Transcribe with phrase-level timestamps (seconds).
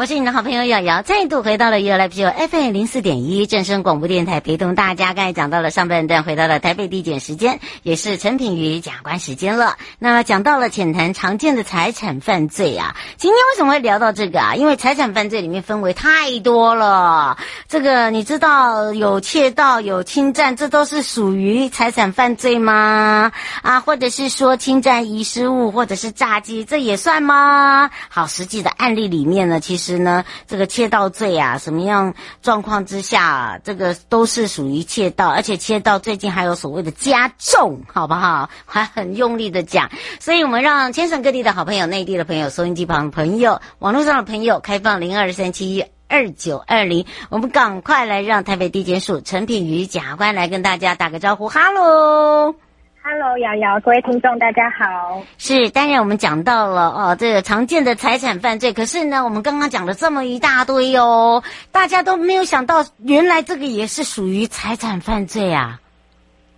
[0.00, 5.12] 我是你的好朋友瑶瑶，再度回到了 You Live Show FM 零四点一正声广播电台，陪同大家。
[5.12, 9.76] 刚才讲到了上半段，回到了台北地检时间，也是陈品瑜检察官时间了。
[9.98, 14.54] 那么讲到了浅谈常见的财产犯罪啊，今天为什么会聊到这个啊？
[14.54, 17.36] 因为财产犯罪里面分为太多了。
[17.68, 23.32] 这个你知道有窃盗、有侵占，这都是属于财产犯罪吗？
[23.60, 27.90] 啊，或者是说侵占遗失物，或者是诈欺，这也算吗？
[28.08, 29.89] 好，实际的案例里面呢，其实。
[29.90, 38.48] 实呢，这个窃盗罪啊，什么样状况之下啊，这个都是属于窃盗，而且窃盗最近还有所谓的加重，好不好？
[38.64, 39.90] 还很用力的讲，
[40.20, 52.54] 所以我们让全省各地的好朋友、内地的朋友、收音机旁的朋友、网络上的朋友，开放零二三七二九二零，我们赶快来让台北地检署陈品瑜检察官来跟大家打个招呼，哈喽。
[53.02, 55.22] Hello，瑶瑶，各位听众，大家好。
[55.38, 58.74] 是，当然我们讲到了哦，这个常见的财产犯罪。
[58.74, 65.80] 可是呢，我们刚刚讲了这么一大堆哦，大家都没有想到，原来这个也是属于财产犯罪啊。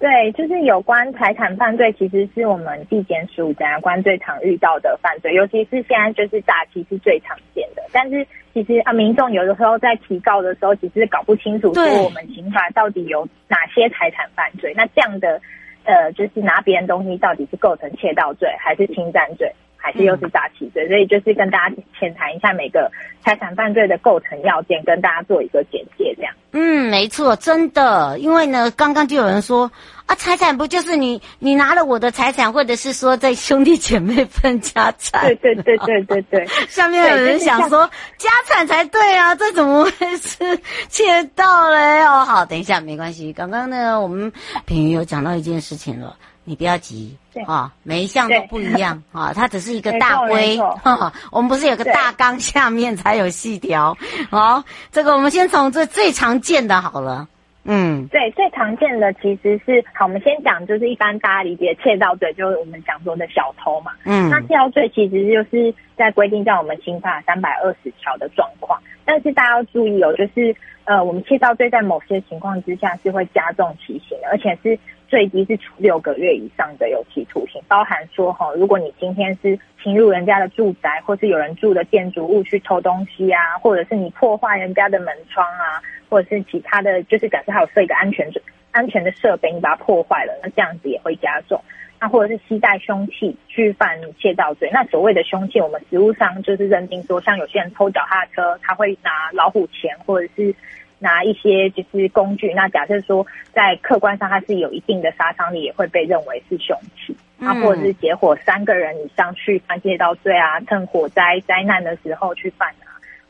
[0.01, 7.83] 对，就是有关财产犯罪，其实是我们地检署检察官最常遇到的犯罪，尤其是现在就是诈欺是最常见的。
[7.93, 14.75] 但是其实啊，民众有的时候在提告的时候，其实搞不清楚说我们刑法到底有哪些财产犯罪。
[14.77, 15.41] 那这样的。
[15.85, 19.53] 呃，就是拿别人东西，到底是构成窃盗罪，还是侵占罪，
[19.83, 20.87] 还是又是诈欺罪？
[20.87, 22.91] 嗯、所以就是跟大家浅谈一下每个
[23.25, 26.33] 财产犯罪的构成要件，跟大家做一个简介，这样。
[26.53, 29.71] 嗯，没错，真的，因为呢，刚刚就有人说。
[30.05, 35.23] 啊，财产不就是你你拿了我的财产，或者是说在兄弟姐妹分家产？
[35.23, 36.45] 对对对对对对。
[36.69, 37.89] 下面有人想说
[38.19, 42.03] 家产才对啊，这怎么会是窃盗嘞？
[42.03, 43.33] 哦，好，等一下没关系。
[43.33, 44.31] 刚刚呢，我们
[44.67, 50.59] 品瑜有讲到一件事情了，你不要急啊，每一项都不一样 啊，它只是一个大规。
[51.31, 53.97] 我们不是有个大纲，下面才有细条。
[54.31, 57.29] 好，这个我们先从这最常见的好了。
[57.65, 63.93] 嗯，对，最常见的其实是好，我们先讲就是一般大家理解窃盗罪，就是我们讲说的小偷嘛。
[64.05, 74.79] 嗯，那窃盗罪其实就是在规定在我们刑法三百二十条的状况，但是大家要注意哦，就是呃，我们窃盗罪在某些情况之下是会加重其刑的，而且是
[75.09, 85.83] 最低是处六个月以上的有期徒刑，包含说哈，如果你今天是侵入人家的住宅，或是有人住的建筑物去偷东西啊，或者是你破坏人家的门窗啊。
[86.11, 88.31] 或者是其他的就是假设还有设一个安全
[88.71, 91.59] 安全的设备，你把它破坏了，那这样子也会加重。
[92.03, 100.53] 那或者是携带凶器去犯窃盗罪，那所谓的凶器，我们实务上就是认定说，像有些人偷脚踏车，他会拿老虎钳，或者是
[100.99, 102.53] 拿一些就是工具。
[102.55, 107.17] 那假设说在客观上它是有一定的杀伤力，也会被认为是凶器。
[107.39, 112.82] 啊，或者是结伙三个人以上去犯窃盗罪啊，趁火灾灾难的时候去犯啊。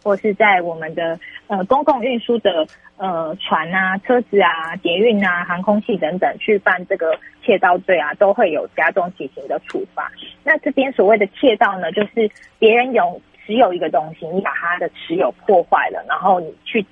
[0.02, 10.10] 或是在我们的呃公共运输的呃船啊、车子啊、捷运啊、航空器等等去犯这个窃盗罪啊，都会有加重其刑的处罚。
[10.44, 16.84] 那这边所谓的窃盗呢，就是别人有持有一个东西，你把他的持有破坏了，然后你去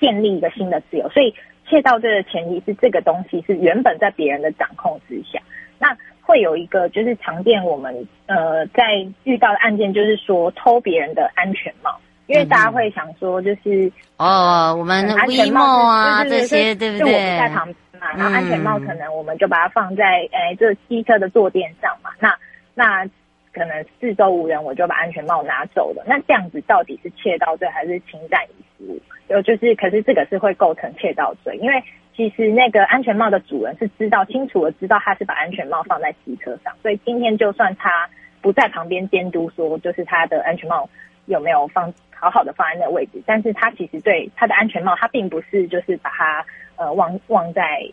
[0.00, 1.08] 建立一个新的持有。
[1.10, 1.34] 所以
[1.68, 5.40] 窃盗罪的前提是这个东西是原本在别人的掌控之下。
[5.78, 12.00] 那会有一个就是常见我们呃在遇到的案件，就是说偷别人的安全帽。
[12.32, 16.98] 因为大家会想说，就是哦，我们安全帽啊这些，对不对？
[16.98, 22.10] 就我们在旁边嘛，然后安全帽可能我们就把它放在诶这机车的坐垫上嘛。
[22.18, 22.34] 那
[22.74, 23.04] 那
[23.52, 26.02] 可能四周无人，我就把安全帽拿走了。
[26.08, 28.98] 那这样子到底是窃盗罪还是侵占遗失物？
[29.28, 31.84] 有就是，可是这个是会构成窃盗罪，因为
[32.16, 38.08] 其实那个安全帽的主人是知道清楚的，知道他是把安全帽放在机车上，所以今天就算他
[38.40, 40.88] 不在旁边监督，说就是他的安全帽
[41.26, 41.92] 有没有放。
[42.22, 46.46] 好好的放在那位置，但是他其实对他的安全帽，他并不是就是把它
[46.76, 47.84] 呃忘忘在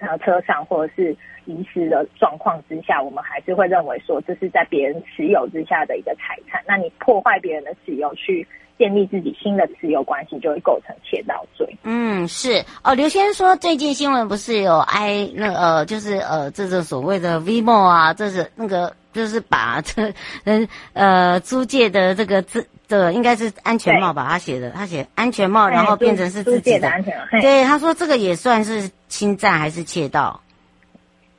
[0.00, 6.60] 呃车上或者是遗失的状况之下，我们还是会认为说这是在别人持有之下的一个财产。
[6.66, 8.44] 那你破坏别人的持有去
[8.76, 11.64] 建立自己新的持有关系，就会构成窃盗罪。
[11.84, 12.92] 嗯，是哦。
[12.96, 20.12] 刘先生说，最近新闻不是有挨那呃，就是呃，这是所谓的 VMO 啊，这是那个就是把这
[20.42, 22.66] 嗯呃租借的这个资。
[22.88, 24.26] 这应该是安全帽吧？
[24.30, 26.80] 他写的，他写安全帽，然后变成是自己的。
[26.80, 27.40] 的安全帽。
[27.42, 30.40] 对，他说这个也算是侵占还是窃盗？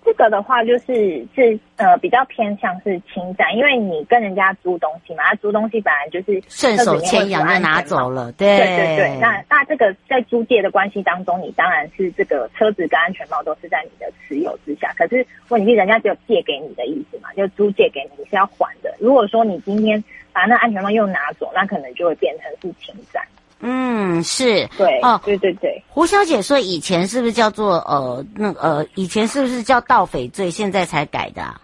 [0.06, 9.20] 这个的话就是是呃比较偏向是侵占，因为你跟人家租东西嘛，他租东西本来就是顺手牵羊就拿走了，对对对对。
[9.20, 14.92] 那那这个在租借的关系当中，你当然是这个车子跟安全帽都是在你的持有之下。
[14.98, 18.96] 可是问题是人家只有借给你的意思嘛，就租借给你，你是要还的。
[19.00, 20.04] 如果说你今天
[20.40, 23.22] 把那安全帽又拿走，那可能就会变成是侵占。
[23.60, 25.84] 嗯，是对哦，对对对。
[25.90, 30.50] 胡小姐说，以前是不是叫做呃，那呃，以前是不是叫盗匪罪？
[30.50, 31.42] 现在才改的？
[31.42, 31.60] 啊？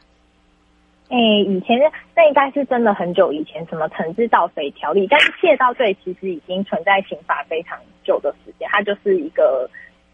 [1.07, 1.18] 哎，
[1.48, 1.80] 以前
[2.13, 9.69] 那应该是真的很久以前，什么惩治盗匪条例，但是窃盗罪其实已经存在刑法非常久的时间，它就是一个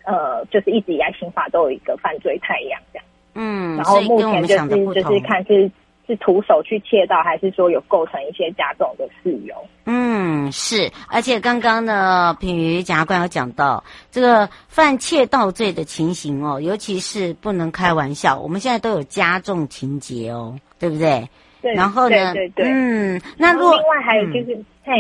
[0.05, 3.05] 呃，就是一直以来刑法都有一个犯罪太阳这样。
[3.33, 5.71] 嗯，然后目前就是就是看是。
[6.07, 9.55] 是徒手去窃盗，还是说有构成一些加重的事由？
[9.85, 10.91] 嗯，是。
[11.07, 18.39] 而且刚刚呢，品瑜检察官有讲到这个犯窃盗罪的情形哦，尤其是不能开玩笑。
[18.39, 21.29] 我们现在都有加重情节哦，对不对？
[21.61, 21.73] 对。
[21.73, 22.33] 然后呢？
[22.33, 22.65] 对对对。
[22.71, 24.93] 嗯，那如果另外还有就是，嗯、嘿，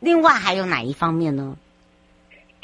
[0.00, 1.56] 另外还有哪一方面呢？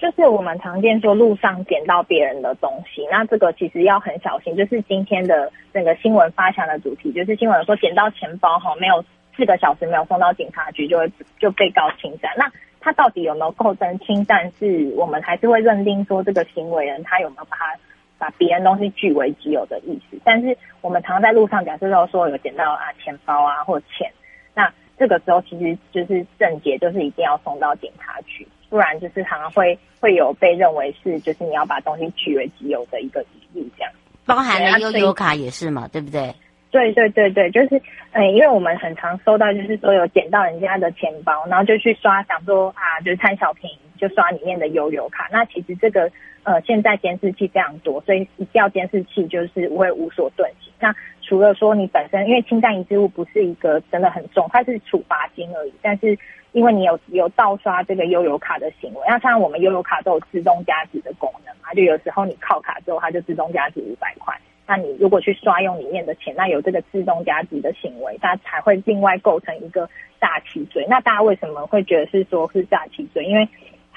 [0.00, 4.56] 就是我们常见说路上捡到别人的东西，那这个其实要很小心。
[4.56, 9.04] 就是今天的整个新闻发祥的主题，就是新闻说捡到钱包哈，没有
[9.36, 12.32] 四个小时没有送到警察局，就会就被告侵占。
[12.38, 12.50] 那
[12.80, 14.50] 他到底有没有构成侵占？
[14.52, 17.76] 是我们还是会认定说这个行为人他有没有把他
[18.16, 20.18] 把别人东西据为己有的意思？
[20.24, 24.10] 但是我们常在路上假设说有捡到啊钱包啊或钱，
[24.54, 28.48] 那这个时候其实就是正解，就是一定要送到警察局。
[28.70, 33.92] 不然就是常常会会有被认为是就是你要把东西据为己有的一个疑虑，这样
[34.24, 36.34] 包含了悠游卡也是嘛，对不对？
[36.70, 37.82] 对对对对，就是
[38.12, 45.28] 嗯，因为我们很常收到就是说有捡到人家的钱包，然后就去刷，想说啊，就是贪小便宜就刷里面的悠游卡。
[45.30, 46.10] 那其实这个
[46.42, 50.72] 呃，现在监视器非常多，所以一调监视器就是会无所遁形。
[50.80, 56.18] 那除了说你本身因为侵占遗失物不是一个真的很重，它是处罚金而已，但是。
[56.52, 64.36] 因为你有有盗刷这个悠游卡的行为，那像我们悠游卡都有自动加值的功能嘛，就有时候你靠卡之后，它就自动加值五百块。
[64.66, 69.88] 那你如果去刷用里面的钱，那有这个自动加值的行为，它才会另外构成一个
[70.20, 70.84] 诈欺罪。
[70.90, 73.24] 那大家为什么会觉得是说是诈欺罪？
[73.24, 73.48] 因为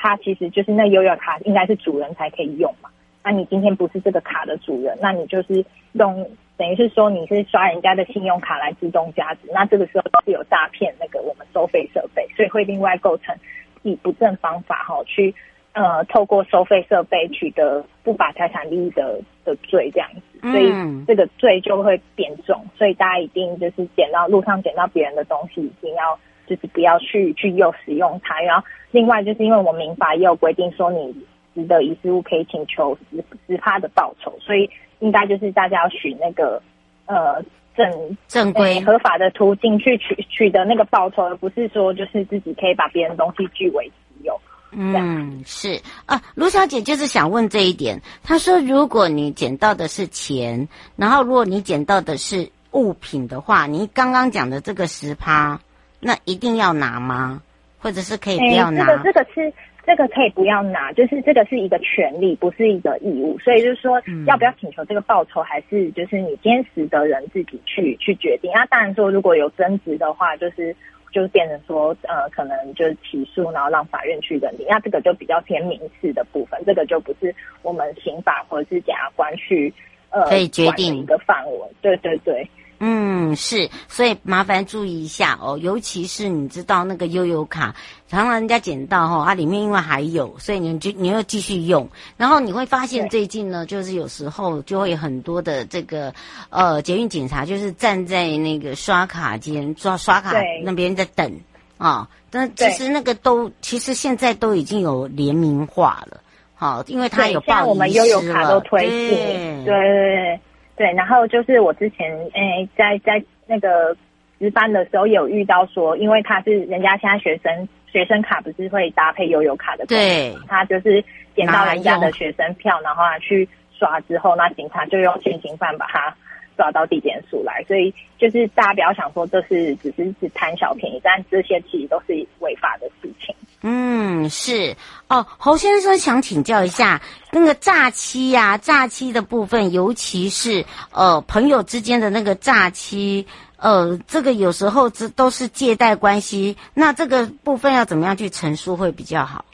[0.03, 2.89] 它其实就是那悠游卡应该是主人才可以用嘛。
[3.23, 6.29] 那你今天不是这个卡的主人，那你就是用。
[6.55, 13.35] 等于是说你是刷人家的信用卡来自动加值，那这个时候是有诈骗那个我们收费设备，所以会另外构成
[13.81, 15.33] 以不正方法哈去
[15.73, 20.71] 呃透过收费设备取得不法财产利益的的罪这样子，所以
[21.07, 26.17] 这个罪就会变重，所以大家一定就是捡到路上捡到别人的东西，一定要
[26.48, 31.13] 就是不要去去又使用它，然后另外就是因为我们民法也有规定说你
[31.56, 34.69] 值得遗失物可以请求十十趴的报酬，所以。
[35.00, 36.62] 应该就是大家要取那个
[37.07, 37.44] 呃
[37.75, 44.40] 正正规合法的途径去取取得那个报酬，而不是说就是自己可以把别人东西据为己有。
[44.72, 48.01] 嗯，是啊，卢小姐就是想问这一点。
[48.24, 55.60] 她说，如果你捡到的是钱，然后如果你捡到的是物品的话，你刚刚讲的这个十趴，
[56.03, 57.41] 那一定要拿吗？
[57.79, 58.85] 或者是可以不要拿？
[58.85, 59.53] 这个这个是。
[59.85, 68.50] 这个可以不要拿，就是这个是一个权利，不是一个义务，所以就是说，要不要请求这个报酬，还是就是你坚持的人自己去去决定。
[68.55, 70.73] 那当然说，如果有争执的话，就是
[71.11, 74.65] 就变成说，呃，可能就是起诉，然后让法院去认定。
[74.69, 79.73] 那这个就比较偏民事的部分，这个就不是我们刑法或者是检察官去
[80.11, 81.59] 呃可以决定一个范围。
[81.81, 82.49] 对对对。
[82.85, 87.73] 嗯，是，所以麻烦注意一下哦，尤其是你知道那个悠游卡，
[88.09, 91.87] 常常人家捡到哈、哦，啊里面因为还有，所以你就你又继续用，
[92.18, 96.13] 然后你会发现最近呢，就是有时候就会很多的这个
[96.49, 101.40] 呃捷运警察就是站在那个刷卡间刷刷卡那边在等
[101.78, 106.19] 啊，但其实那个都其实现在都已经有联名化了，
[106.54, 110.40] 好、哦，因为它有报遗失了，像我们悠游卡都推进，对对对。
[110.75, 113.95] 对，然后就是我之前诶，在在那个
[114.39, 121.03] 值班的时候有遇到说，因为他是人家现在学生学生卡不是会搭配悠游卡的，对，他就是
[121.35, 126.15] 捡到人家的学生票，然后他去刷之后，那警察就用现行犯把他
[126.56, 133.36] 抓到地点数来，所以就是大家不要想说这是只是是贪小便宜，但这些其实都是违法的事情。
[133.62, 134.76] 嗯，是
[135.07, 149.45] 哦，侯先生想请教一下，那个诈欺呀、啊，诈欺的部分，尤其是呃朋友之间的那个诈欺，呃，这个有时候这都是借贷关系，那这个部分要怎么样去陈述会比较好？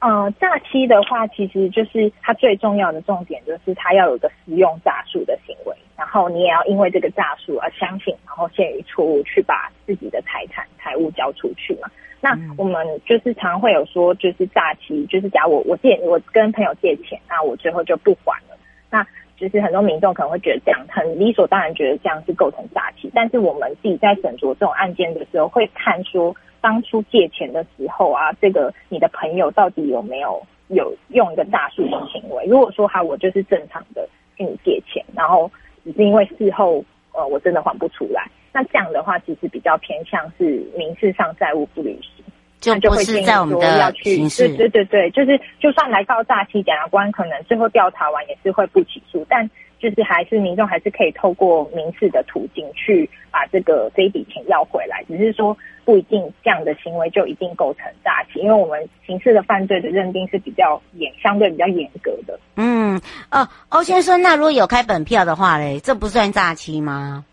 [0.00, 11.88] 呃，诈欺的话，其实就是它最重要的重点，就是它要有个使用诈术的行为，然后你也要因为这个诈术而相信，然后陷于错误去把自己的财产财物交出去嘛。
[12.18, 18.56] 那我们就是常常会有说，就是诈欺，就是假如我我借我跟朋友借钱，那我最后就不还了。
[18.90, 23.10] 那就是很多民众可能会觉得这样很理所当然，觉得这样是构成诈欺。
[23.14, 26.34] 但是我们自己在审酌这种案件的时候，会看说。
[26.60, 32.44] 当初借钱的时候啊，这个你的朋友到底有没有有用一个诈术的行为？
[32.46, 35.50] 如果说哈，我就是正常的跟你借钱，然后
[35.84, 49.48] 只是因为事后呃我真的还不出来，那这样的话其实比较偏向是民事上债务不履行，就不是在我们的要去对对对对，就是就算来告诈欺，检察官可能最后调查完也是会不起诉，但。
[49.80, 55.56] 就是还是民众还是可以透过民事的途径去把这个这一笔钱要回来，只是说
[55.86, 62.38] 不一定这样的行为就一定构成诈欺，因为我们刑事的犯罪的认定是比较严，相对比较严格的。
[62.56, 67.24] 嗯，哦，欧先生，那如果有开本票的话嘞，这不算诈欺吗？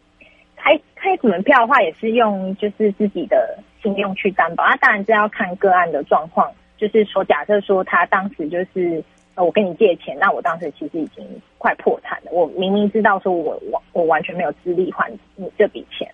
[0.56, 9.04] 开开本票的话也是用就是自己的信用去担保，那当然这要看个案的状况，就是说假设说他当时就是。
[9.44, 11.24] 我跟你借钱，那我当时其实已经
[11.60, 12.32] 快破产了。
[12.32, 16.12] 我明明知道说我我我完全没有资力还你这笔钱，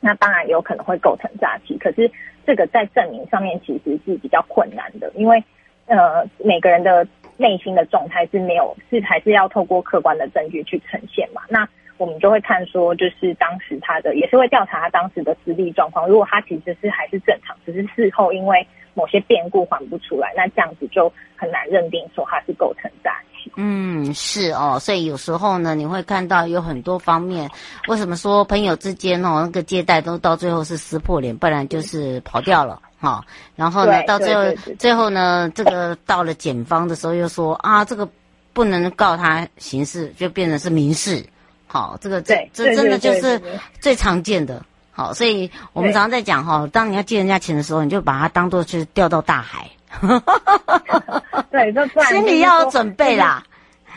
[0.00, 1.78] 那当然有可能会构成诈欺。
[1.78, 2.10] 可是
[2.44, 5.42] 这个在证明上面其实是比较困难的，因为
[5.86, 11.42] 呃每个人的内心的状态是没有是还是要透过客观的证据去呈现嘛。
[11.48, 16.08] 那我们就会看说，就是当时他的也是会调查他当时的资历状况。
[16.08, 18.66] 如果他其实是还是正常，只是事后因为。
[18.98, 23.52] 某些变故还不出来，那这样子就很难认定说它是构成诈欺。
[23.54, 27.48] 嗯，是哦，所以有时候呢，你会看到有很多方面。
[27.86, 33.24] 为什么说朋友之间哦，那个借贷都到最后是撕破脸，不然就是跑掉了哈、哦。
[33.54, 34.42] 然后呢，到最后
[34.80, 38.08] 最后呢，这个到了检方的时候又说啊，这个
[38.52, 41.24] 不能告他刑事，就变成是民事。
[41.68, 43.40] 好、哦，这个这这真的就是
[43.78, 44.60] 最常见的。
[44.98, 49.64] 好，所以我们常常在讲哈，当你要借人家钱的时候，你就把它当做是掉到大海。
[51.52, 53.44] 对，就心里要有准备啦，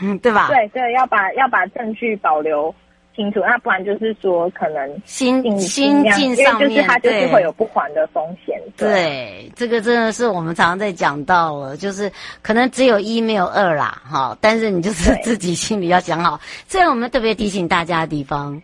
[0.00, 0.46] 嗯， 对吧？
[0.46, 2.72] 对对，要把要把证据保留
[3.16, 8.56] 清楚，那不然就是说可能心心境上面，就是他就是会有不还的风险。
[8.76, 12.08] 对，对，这个真的是我们常常在讲到了，就是
[12.42, 18.62] 可能只有一没有二啦，哈，但是你就是自己心里要想好，这是我们特别提醒大家的地方。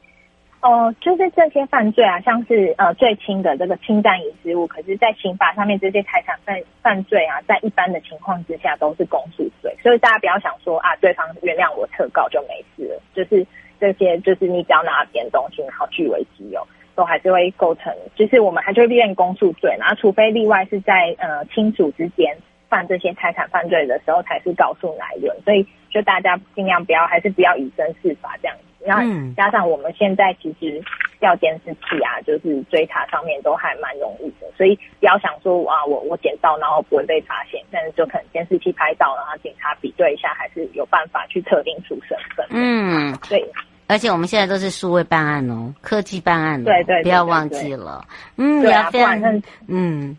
[0.61, 13.47] 哦、就是这些犯罪啊，像是呃最轻的这个侵占遗失物，可是，在刑法上面这些财产犯犯罪啊，在一般的情况之下都是公诉罪，所以大家不要想说啊，对方原谅我撤告就没事了，就是
[13.79, 22.37] 这些就是你只要拿点东西，然后据为己有，都还是会构成，就是我们还是会变公诉罪，然后除非例外是在呃亲属之间
[22.69, 28.57] 犯这些财产犯罪的时候才是告诉乃论，所以就大家尽量不要，还是不要以身试法这样。
[28.85, 29.03] 然后
[29.37, 30.81] 加上我们现在其实
[31.19, 42.47] 调监视器啊，就是追查上面都还蛮容易的，所以不要想说啊，我我捡到然后不会被发现，但是就可能监视器拍到，然后警察比对一下，还是有办法去特定出身份。
[42.51, 43.45] 嗯，对。
[43.89, 48.05] 而且我们现在都是数位办案哦，科技办案，对对，不要忘记了。
[48.37, 49.31] 嗯，对啊，不然那
[49.67, 50.17] 嗯，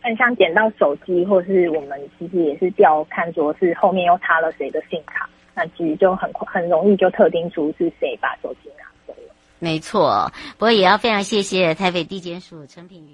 [0.00, 5.28] 很像捡到手机，或是我们其实也是调看说是后面又插了谁的信卡。
[5.54, 9.34] 那其实就很很容易就特定出是谁把手机拿走了。
[9.58, 13.12] 没错，不过也要非常谢谢台北地检署陈品瑜。